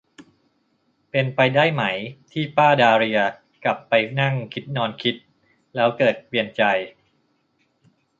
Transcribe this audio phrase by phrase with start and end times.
[1.11, 1.83] เป็นไปได้ไหม
[2.31, 3.19] ที่ป้าดาเลีย
[3.63, 5.15] กลับไปนั่งคิดนอนคิด
[5.75, 6.63] แล้วเกิดเปลี่ยนใจ?